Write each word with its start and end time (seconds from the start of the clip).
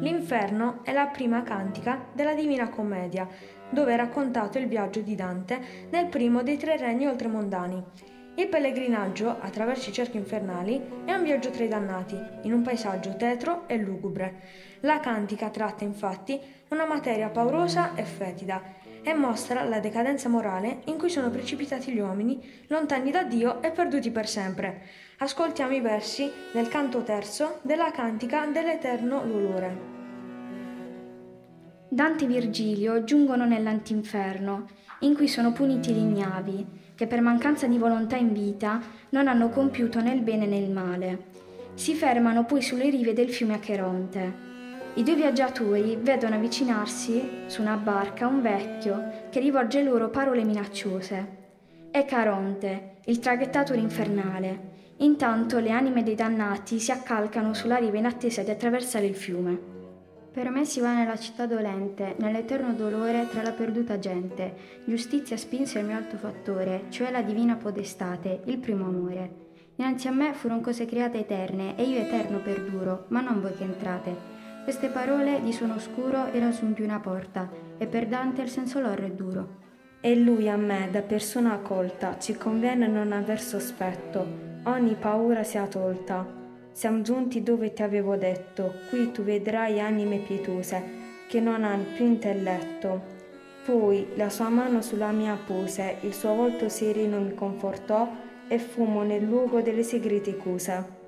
L'inferno 0.00 0.80
è 0.82 0.92
la 0.92 1.06
prima 1.06 1.42
cantica 1.42 2.06
della 2.12 2.34
Divina 2.34 2.70
Commedia, 2.70 3.28
dove 3.68 3.92
è 3.92 3.96
raccontato 3.96 4.58
il 4.58 4.66
viaggio 4.66 5.00
di 5.00 5.14
Dante 5.14 5.88
nel 5.90 6.06
primo 6.06 6.42
dei 6.42 6.56
tre 6.56 6.78
regni 6.78 7.06
oltremondani. 7.06 7.84
Il 8.36 8.48
pellegrinaggio 8.48 9.36
attraverso 9.38 9.90
i 9.90 9.92
cerchi 9.92 10.16
infernali 10.16 11.02
è 11.04 11.12
un 11.12 11.22
viaggio 11.22 11.50
tra 11.50 11.64
i 11.64 11.68
dannati, 11.68 12.16
in 12.42 12.52
un 12.54 12.62
paesaggio 12.62 13.14
tetro 13.16 13.68
e 13.68 13.76
lugubre. 13.76 14.40
La 14.80 15.00
cantica 15.00 15.50
tratta 15.50 15.84
infatti 15.84 16.40
una 16.68 16.86
materia 16.86 17.28
paurosa 17.28 17.94
e 17.94 18.04
fetida 18.04 18.62
e 19.02 19.14
mostra 19.14 19.64
la 19.64 19.80
decadenza 19.80 20.28
morale 20.28 20.80
in 20.86 20.98
cui 20.98 21.10
sono 21.10 21.30
precipitati 21.30 21.92
gli 21.92 22.00
uomini, 22.00 22.40
lontani 22.68 23.10
da 23.10 23.22
Dio 23.22 23.62
e 23.62 23.70
perduti 23.70 24.10
per 24.10 24.28
sempre. 24.28 24.82
Ascoltiamo 25.18 25.74
i 25.74 25.80
versi 25.80 26.30
del 26.52 26.68
canto 26.68 27.02
terzo 27.02 27.58
della 27.62 27.90
cantica 27.90 28.46
dell'eterno 28.46 29.22
dolore. 29.24 29.98
Dante 31.88 32.24
e 32.24 32.28
Virgilio 32.28 33.04
giungono 33.04 33.44
nell'antinferno, 33.44 34.68
in 35.00 35.14
cui 35.14 35.28
sono 35.28 35.52
puniti 35.52 35.92
gli 35.92 35.98
ignavi, 35.98 36.66
che 36.94 37.06
per 37.06 37.20
mancanza 37.20 37.66
di 37.66 37.78
volontà 37.78 38.16
in 38.16 38.32
vita 38.32 38.80
non 39.10 39.26
hanno 39.26 39.48
compiuto 39.48 40.00
né 40.00 40.12
il 40.12 40.20
bene 40.20 40.46
né 40.46 40.58
il 40.58 40.70
male. 40.70 41.24
Si 41.74 41.94
fermano 41.94 42.44
poi 42.44 42.62
sulle 42.62 42.90
rive 42.90 43.12
del 43.12 43.30
fiume 43.30 43.54
Acheronte. 43.54 44.49
I 44.94 45.04
due 45.04 45.14
viaggiatori 45.14 45.96
vedono 46.00 46.34
avvicinarsi 46.34 47.44
su 47.46 47.60
una 47.60 47.76
barca 47.76 48.26
un 48.26 48.42
vecchio 48.42 49.28
che 49.30 49.38
rivolge 49.38 49.84
loro 49.84 50.10
parole 50.10 50.42
minacciose. 50.42 51.38
È 51.92 52.04
Caronte, 52.04 52.96
il 53.04 53.20
traghettatore 53.20 53.78
infernale. 53.78 54.68
Intanto 54.98 55.60
le 55.60 55.70
anime 55.70 56.02
dei 56.02 56.16
dannati 56.16 56.80
si 56.80 56.90
accalcano 56.90 57.54
sulla 57.54 57.76
riva 57.76 57.98
in 57.98 58.06
attesa 58.06 58.42
di 58.42 58.50
attraversare 58.50 59.06
il 59.06 59.14
fiume. 59.14 59.58
Per 60.32 60.50
me 60.50 60.64
si 60.64 60.80
va 60.80 60.92
nella 60.92 61.16
città 61.16 61.46
dolente, 61.46 62.16
nell'eterno 62.18 62.72
dolore 62.72 63.28
tra 63.30 63.42
la 63.42 63.52
perduta 63.52 63.98
gente. 64.00 64.82
Giustizia 64.84 65.36
spinse 65.36 65.78
il 65.78 65.86
mio 65.86 65.96
alto 65.96 66.16
fattore, 66.16 66.86
cioè 66.88 67.12
la 67.12 67.22
divina 67.22 67.54
podestate, 67.54 68.42
il 68.46 68.58
primo 68.58 68.86
amore. 68.86 69.48
Innanzi 69.76 70.08
a 70.08 70.12
me 70.12 70.32
furono 70.34 70.60
cose 70.60 70.84
create 70.84 71.20
eterne, 71.20 71.76
e 71.76 71.84
io 71.84 72.00
eterno 72.00 72.38
perduro, 72.38 73.06
ma 73.08 73.20
non 73.20 73.40
voi 73.40 73.54
che 73.54 73.64
entrate. 73.64 74.38
Queste 74.62 74.88
parole 74.88 75.40
di 75.42 75.52
suono 75.52 75.74
oscuro 75.76 76.26
erano 76.26 76.52
su 76.52 76.72
di 76.72 76.82
una 76.82 77.00
porta 77.00 77.50
e 77.78 77.86
per 77.86 78.06
Dante 78.06 78.42
il 78.42 78.50
senso 78.50 78.78
loro 78.78 79.04
è 79.04 79.10
duro. 79.10 79.58
E 80.00 80.14
lui 80.14 80.48
a 80.48 80.56
me, 80.56 80.88
da 80.90 81.02
persona 81.02 81.54
accolta, 81.54 82.18
ci 82.18 82.34
conviene 82.34 82.86
non 82.86 83.12
aver 83.12 83.40
sospetto, 83.40 84.24
ogni 84.64 84.94
paura 84.94 85.42
sia 85.44 85.66
tolta. 85.66 86.26
Siamo 86.72 87.00
giunti 87.00 87.42
dove 87.42 87.72
ti 87.72 87.82
avevo 87.82 88.16
detto, 88.16 88.74
qui 88.90 89.10
tu 89.10 89.22
vedrai 89.22 89.80
anime 89.80 90.18
pietose, 90.18 90.82
che 91.28 91.40
non 91.40 91.64
hanno 91.64 91.84
più 91.94 92.04
intelletto. 92.04 93.18
Poi 93.64 94.08
la 94.14 94.28
sua 94.28 94.50
mano 94.50 94.82
sulla 94.82 95.10
mia 95.10 95.36
pose, 95.36 95.96
il 96.02 96.12
suo 96.12 96.34
volto 96.34 96.68
sereno 96.68 97.18
mi 97.20 97.34
confortò 97.34 98.08
e 98.46 98.58
fummo 98.58 99.02
nel 99.02 99.24
luogo 99.24 99.62
delle 99.62 99.82
segrete 99.82 100.36
cuse. 100.36 100.98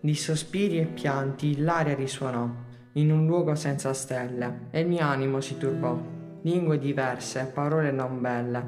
Di 0.00 0.14
sospiri 0.14 0.78
e 0.78 0.86
pianti 0.86 1.58
l'aria 1.58 1.94
risuonò 1.94 2.68
in 2.94 3.12
un 3.12 3.26
luogo 3.26 3.54
senza 3.54 3.92
stelle, 3.92 4.68
e 4.70 4.80
il 4.80 4.88
mio 4.88 5.04
animo 5.04 5.40
si 5.40 5.56
turbò. 5.56 5.98
Lingue 6.42 6.78
diverse, 6.78 7.50
parole 7.52 7.90
non 7.90 8.20
belle, 8.20 8.64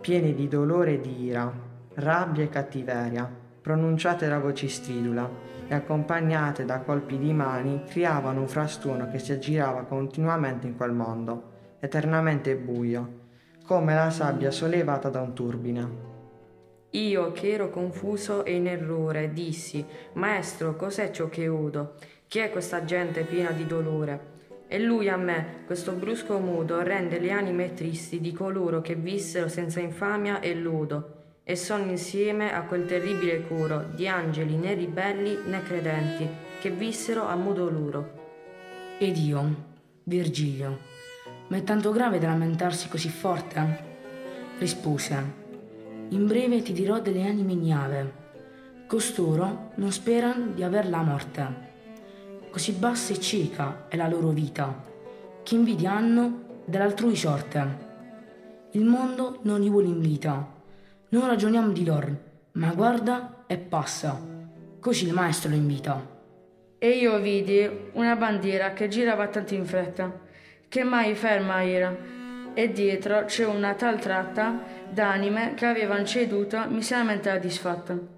piene 0.00 0.34
di 0.34 0.46
dolore 0.46 0.94
e 0.94 1.00
di 1.00 1.24
ira, 1.24 1.52
rabbia 1.94 2.44
e 2.44 2.48
cattiveria, 2.48 3.28
pronunciate 3.60 4.28
da 4.28 4.38
voci 4.38 4.68
stridula 4.68 5.28
e 5.66 5.74
accompagnate 5.74 6.64
da 6.64 6.80
colpi 6.80 7.18
di 7.18 7.32
mani, 7.32 7.82
creavano 7.88 8.40
un 8.40 8.48
frastuono 8.48 9.08
che 9.10 9.18
si 9.18 9.32
aggirava 9.32 9.84
continuamente 9.84 10.66
in 10.66 10.76
quel 10.76 10.92
mondo, 10.92 11.52
eternamente 11.80 12.54
buio, 12.56 13.22
come 13.64 13.94
la 13.94 14.10
sabbia 14.10 14.50
sollevata 14.50 15.08
da 15.08 15.22
un 15.22 15.32
turbine. 15.32 16.12
Io, 16.90 17.32
che 17.32 17.52
ero 17.52 17.70
confuso 17.70 18.44
e 18.44 18.54
in 18.54 18.68
errore, 18.68 19.32
dissi, 19.32 19.84
Maestro, 20.12 20.76
cos'è 20.76 21.10
ciò 21.10 21.28
che 21.28 21.46
udo? 21.48 21.94
Chi 22.34 22.40
è 22.40 22.50
questa 22.50 22.84
gente 22.84 23.22
piena 23.22 23.52
di 23.52 23.64
dolore? 23.64 24.32
E 24.66 24.80
lui 24.80 25.08
a 25.08 25.16
me, 25.16 25.62
questo 25.66 25.92
brusco 25.92 26.40
mudo, 26.40 26.82
rende 26.82 27.20
le 27.20 27.30
anime 27.30 27.74
tristi 27.74 28.20
di 28.20 28.32
coloro 28.32 28.80
che 28.80 28.96
vissero 28.96 29.46
senza 29.46 29.78
infamia 29.78 30.40
e 30.40 30.52
ludo, 30.52 31.36
e 31.44 31.54
sono 31.54 31.88
insieme 31.88 32.52
a 32.52 32.62
quel 32.62 32.86
terribile 32.86 33.42
curo 33.42 33.84
di 33.94 34.08
angeli 34.08 34.56
né 34.56 34.74
ribelli 34.74 35.42
né 35.46 35.62
credenti, 35.62 36.28
che 36.60 36.70
vissero 36.70 37.24
a 37.24 37.36
mudo 37.36 37.70
luro. 37.70 38.10
Ed 38.98 39.16
io, 39.16 39.54
Virgilio, 40.02 40.78
ma 41.46 41.56
è 41.56 41.62
tanto 41.62 41.92
grave 41.92 42.18
da 42.18 42.26
lamentarsi 42.26 42.88
così 42.88 43.10
forte? 43.10 43.78
Rispose, 44.58 45.22
in 46.08 46.26
breve 46.26 46.62
ti 46.62 46.72
dirò 46.72 46.98
delle 46.98 47.28
anime 47.28 47.52
ignave. 47.52 48.12
Costoro 48.88 49.70
non 49.76 49.92
sperano 49.92 50.46
di 50.48 50.64
aver 50.64 50.88
la 50.88 51.02
morte 51.02 51.73
così 52.54 52.70
bassa 52.70 53.12
e 53.12 53.18
cieca 53.18 53.86
è 53.88 53.96
la 53.96 54.06
loro 54.06 54.28
vita, 54.28 54.80
che 55.42 55.56
invidia 55.56 55.90
hanno 55.90 56.62
dell'altrui 56.64 57.16
sorte. 57.16 57.78
Il 58.70 58.84
mondo 58.84 59.40
non 59.42 59.60
li 59.60 59.68
vuole 59.68 59.88
in 59.88 59.98
vita, 59.98 60.52
non 61.08 61.26
ragioniamo 61.26 61.72
di 61.72 61.84
loro, 61.84 62.16
ma 62.52 62.72
guarda 62.72 63.42
e 63.48 63.56
passa, 63.56 64.16
così 64.78 65.08
il 65.08 65.12
maestro 65.12 65.50
lo 65.50 65.56
invita. 65.56 66.00
E 66.78 66.90
io 66.90 67.18
vidi 67.18 67.68
una 67.94 68.14
bandiera 68.14 68.72
che 68.72 68.86
girava 68.86 69.26
tanto 69.26 69.54
in 69.54 69.66
fretta, 69.66 70.20
che 70.68 70.84
mai 70.84 71.16
ferma 71.16 71.64
era, 71.64 71.92
e 72.54 72.70
dietro 72.70 73.24
c'è 73.24 73.46
una 73.46 73.74
tal 73.74 73.98
tratta 73.98 74.62
d'anime 74.88 75.54
che 75.54 75.66
avevano 75.66 76.04
ceduto 76.04 76.64
miseramente 76.68 77.30
la 77.30 77.38
disfatta. 77.38 78.13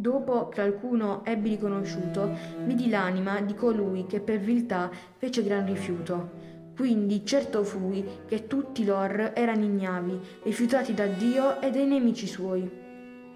Dopo 0.00 0.48
che 0.48 0.62
alcuno 0.62 1.22
ebbi 1.26 1.50
riconosciuto, 1.50 2.34
vidi 2.64 2.88
l'anima 2.88 3.42
di 3.42 3.52
colui 3.52 4.06
che 4.06 4.20
per 4.20 4.38
viltà 4.38 4.90
fece 5.18 5.42
gran 5.42 5.66
rifiuto. 5.66 6.30
Quindi 6.74 7.22
certo 7.26 7.64
fui 7.64 8.02
che 8.26 8.46
tutti 8.46 8.86
lor 8.86 9.32
erano 9.34 9.62
ignavi, 9.62 10.18
rifiutati 10.44 10.94
da 10.94 11.04
Dio 11.04 11.60
e 11.60 11.70
dai 11.70 11.84
nemici 11.84 12.26
suoi. 12.26 12.66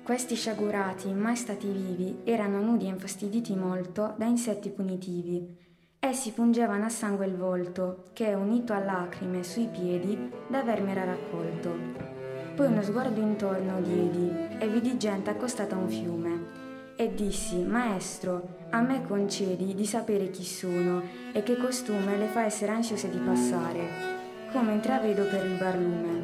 Questi 0.02 0.36
sciagurati, 0.36 1.12
mai 1.12 1.36
stati 1.36 1.66
vivi, 1.66 2.20
erano 2.24 2.62
nudi 2.62 2.86
e 2.86 2.88
infastiditi 2.88 3.54
molto 3.54 4.14
da 4.16 4.24
insetti 4.24 4.70
punitivi. 4.70 5.46
Essi 5.98 6.32
pungevano 6.32 6.86
a 6.86 6.88
sangue 6.88 7.26
il 7.26 7.36
volto, 7.36 8.04
che, 8.14 8.32
unito 8.32 8.72
a 8.72 8.78
lacrime 8.78 9.42
sui 9.42 9.68
piedi, 9.68 10.30
da 10.48 10.62
verme 10.62 10.92
era 10.92 11.04
raccolto. 11.04 12.13
Poi 12.54 12.66
uno 12.66 12.82
sguardo 12.82 13.20
intorno 13.20 13.80
diedi 13.80 14.30
e 14.60 14.68
vidi 14.68 14.96
gente 14.96 15.28
accostata 15.28 15.74
a 15.74 15.78
un 15.78 15.88
fiume. 15.88 16.62
E 16.94 17.12
dissi, 17.12 17.56
Maestro, 17.56 18.58
a 18.70 18.80
me 18.80 19.02
concedi 19.02 19.74
di 19.74 19.84
sapere 19.84 20.30
chi 20.30 20.44
sono 20.44 21.02
e 21.32 21.42
che 21.42 21.56
costume 21.56 22.16
le 22.16 22.26
fa 22.26 22.44
essere 22.44 22.70
ansiose 22.70 23.10
di 23.10 23.18
passare, 23.18 23.80
come 24.52 24.72
intravedo 24.74 25.24
per 25.24 25.44
il 25.44 25.56
barlume. 25.58 26.22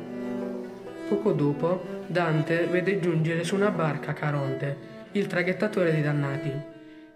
Poco 1.08 1.32
dopo, 1.32 1.80
Dante 2.06 2.66
vede 2.66 3.00
giungere 3.00 3.42
su 3.42 3.56
una 3.56 3.70
barca 3.70 4.12
Caronte, 4.12 4.76
il 5.12 5.26
traghettatore 5.26 5.90
dei 5.90 6.02
dannati. 6.02 6.52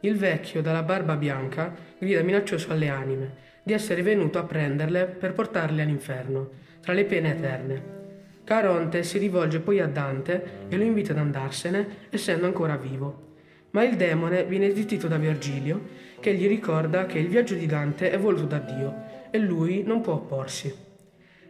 Il 0.01 0.17
vecchio, 0.17 0.61
dalla 0.61 0.83
barba 0.83 1.15
bianca, 1.15 1.73
grida 1.97 2.23
minaccioso 2.23 2.73
alle 2.73 2.89
anime 2.89 3.43
di 3.63 3.73
essere 3.73 4.03
venuto 4.03 4.41
a 4.41 4.45
prenderle 4.45 5.07
per 5.07 5.33
portarle 5.33 5.83
all'inferno, 5.83 6.51
tra 6.81 6.93
le 6.93 7.05
pene 7.05 7.31
eterne. 7.31 8.04
Caronte 8.45 9.03
si 9.05 9.17
rivolge 9.17 9.61
poi 9.61 9.81
a 9.81 9.87
Dante 9.87 10.67
e 10.69 10.77
lo 10.77 10.85
invita 10.85 11.13
ad 11.13 11.19
andarsene, 11.19 12.09
essendo 12.11 12.45
ancora 12.45 12.77
vivo. 12.77 13.33
Ma 13.71 13.83
il 13.85 13.97
demone 13.97 14.45
viene 14.45 14.75
zittito 14.75 15.09
da 15.09 15.17
Virgilio, 15.17 15.81
che 16.21 16.35
gli 16.35 16.47
ricorda 16.47 17.07
che 17.07 17.19
il 17.19 17.29
viaggio 17.29 17.55
di 17.55 17.65
Dante 17.65 18.11
è 18.11 18.19
voluto 18.19 18.45
da 18.45 18.59
Dio 18.59 19.03
e 19.31 19.39
lui 19.39 19.83
non 19.83 20.03
può 20.03 20.13
opporsi. 20.13 20.73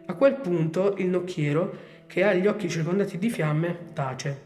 A 0.06 0.14
quel 0.14 0.36
punto 0.36 0.94
il 0.98 1.08
nocchiero, 1.08 1.76
che 2.06 2.22
ha 2.22 2.32
gli 2.32 2.46
occhi 2.46 2.68
circondati 2.68 3.18
di 3.18 3.28
fiamme, 3.28 3.76
tace, 3.92 4.42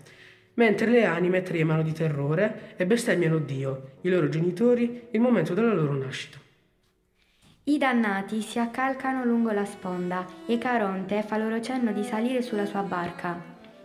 mentre 0.54 0.90
le 0.90 1.04
anime 1.04 1.42
tremano 1.42 1.82
di 1.82 1.92
terrore 1.92 2.74
e 2.76 2.86
bestemmiano 2.86 3.38
Dio, 3.38 3.90
i 4.00 4.08
loro 4.08 4.28
genitori, 4.28 5.08
il 5.10 5.20
momento 5.20 5.52
della 5.52 5.74
loro 5.74 5.92
nascita. 5.92 6.38
I 7.68 7.76
dannati 7.76 8.40
si 8.40 8.58
accalcano 8.58 9.26
lungo 9.26 9.50
la 9.50 9.66
sponda 9.66 10.24
e 10.46 10.56
Caronte 10.56 11.22
fa 11.22 11.36
loro 11.36 11.60
cenno 11.60 11.92
di 11.92 12.02
salire 12.02 12.40
sulla 12.40 12.64
sua 12.64 12.80
barca. 12.80 13.38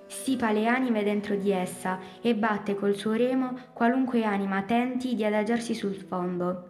Stipa 0.08 0.54
le 0.54 0.68
anime 0.68 1.04
dentro 1.04 1.36
di 1.36 1.52
essa 1.52 2.00
e 2.22 2.34
batte 2.34 2.76
col 2.76 2.96
suo 2.96 3.12
remo 3.12 3.58
qualunque 3.74 4.24
anima 4.24 4.62
tenti 4.62 5.16
di 5.16 5.26
adagiarsi 5.26 5.74
sul 5.74 5.96
fondo. 5.96 6.70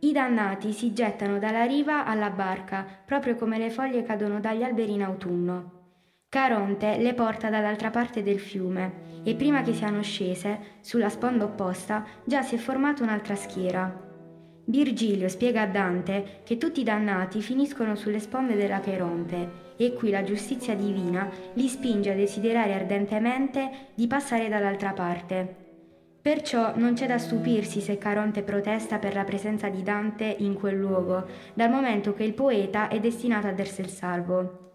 I 0.00 0.10
dannati 0.10 0.72
si 0.72 0.92
gettano 0.92 1.38
dalla 1.38 1.62
riva 1.62 2.04
alla 2.04 2.30
barca, 2.30 2.84
proprio 3.06 3.36
come 3.36 3.56
le 3.56 3.70
foglie 3.70 4.02
cadono 4.02 4.40
dagli 4.40 4.64
alberi 4.64 4.94
in 4.94 5.04
autunno. 5.04 5.70
Caronte 6.28 6.98
le 6.98 7.14
porta 7.14 7.50
dall'altra 7.50 7.90
parte 7.90 8.24
del 8.24 8.40
fiume 8.40 9.20
e 9.22 9.36
prima 9.36 9.62
che 9.62 9.74
siano 9.74 10.02
scese, 10.02 10.78
sulla 10.80 11.08
sponda 11.08 11.44
opposta, 11.44 12.04
già 12.24 12.42
si 12.42 12.56
è 12.56 12.58
formata 12.58 13.04
un'altra 13.04 13.36
schiera. 13.36 14.10
Virgilio 14.64 15.28
spiega 15.28 15.62
a 15.62 15.66
Dante 15.66 16.40
che 16.44 16.56
tutti 16.56 16.80
i 16.80 16.84
dannati 16.84 17.42
finiscono 17.42 17.96
sulle 17.96 18.20
sponde 18.20 18.54
dell'Acheronte 18.54 19.74
e 19.76 19.92
qui 19.92 20.10
la 20.10 20.22
giustizia 20.22 20.76
divina 20.76 21.28
li 21.54 21.66
spinge 21.66 22.12
a 22.12 22.14
desiderare 22.14 22.72
ardentemente 22.72 23.88
di 23.94 24.06
passare 24.06 24.48
dall'altra 24.48 24.92
parte. 24.92 25.56
Perciò 26.22 26.76
non 26.76 26.94
c'è 26.94 27.08
da 27.08 27.18
stupirsi 27.18 27.80
se 27.80 27.98
Caronte 27.98 28.42
protesta 28.42 28.98
per 28.98 29.14
la 29.14 29.24
presenza 29.24 29.68
di 29.68 29.82
Dante 29.82 30.36
in 30.38 30.54
quel 30.54 30.76
luogo, 30.76 31.26
dal 31.54 31.68
momento 31.68 32.14
che 32.14 32.22
il 32.22 32.32
poeta 32.32 32.86
è 32.86 33.00
destinato 33.00 33.48
a 33.48 33.52
darsi 33.52 33.80
il 33.80 33.88
salvo. 33.88 34.71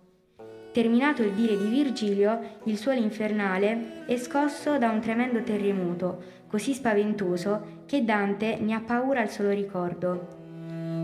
Terminato 0.72 1.24
il 1.24 1.32
dire 1.32 1.58
di 1.58 1.68
Virgilio, 1.68 2.40
il 2.66 2.78
suolo 2.78 3.00
infernale 3.00 4.06
è 4.06 4.18
scosso 4.18 4.78
da 4.78 4.90
un 4.90 5.00
tremendo 5.00 5.42
terremoto, 5.42 6.22
così 6.48 6.74
spaventoso 6.74 7.84
che 7.86 8.04
Dante 8.04 8.58
ne 8.60 8.74
ha 8.74 8.82
paura 8.82 9.22
al 9.22 9.30
solo 9.30 9.50
ricordo. 9.50 10.46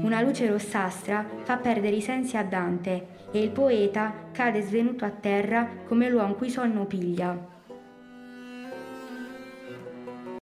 Una 0.03 0.21
luce 0.21 0.47
rossastra 0.47 1.25
fa 1.43 1.57
perdere 1.57 1.95
i 1.95 2.01
sensi 2.01 2.37
a 2.37 2.43
Dante 2.43 3.07
e 3.31 3.41
il 3.41 3.51
poeta 3.51 4.13
cade 4.31 4.61
svenuto 4.61 5.05
a 5.05 5.09
terra 5.09 5.67
come 5.87 6.09
l'uomo 6.09 6.33
cui 6.33 6.49
sonno 6.49 6.85
piglia. 6.85 7.52